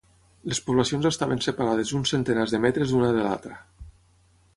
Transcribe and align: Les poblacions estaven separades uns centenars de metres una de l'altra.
Les 0.51 0.59
poblacions 0.69 1.07
estaven 1.09 1.43
separades 1.47 1.91
uns 1.99 2.13
centenars 2.15 2.55
de 2.57 2.61
metres 2.65 2.95
una 3.01 3.11
de 3.19 3.27
l'altra. 3.27 3.59